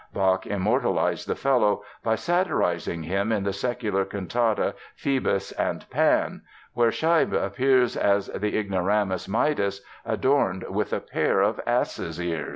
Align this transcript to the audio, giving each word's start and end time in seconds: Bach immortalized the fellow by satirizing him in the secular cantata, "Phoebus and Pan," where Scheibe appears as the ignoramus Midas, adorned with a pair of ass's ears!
Bach 0.15 0.47
immortalized 0.47 1.27
the 1.27 1.35
fellow 1.35 1.83
by 2.03 2.15
satirizing 2.15 3.03
him 3.03 3.31
in 3.31 3.43
the 3.43 3.53
secular 3.53 4.03
cantata, 4.03 4.73
"Phoebus 4.95 5.51
and 5.51 5.87
Pan," 5.91 6.41
where 6.73 6.89
Scheibe 6.89 7.33
appears 7.35 7.95
as 7.95 8.25
the 8.29 8.57
ignoramus 8.57 9.27
Midas, 9.29 9.85
adorned 10.03 10.63
with 10.67 10.91
a 10.91 11.01
pair 11.01 11.41
of 11.41 11.61
ass's 11.67 12.19
ears! 12.19 12.49